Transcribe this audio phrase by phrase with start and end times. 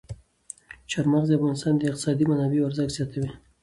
[0.91, 3.29] چار مغز د افغانستان د اقتصادي منابعو ارزښت زیاتوي.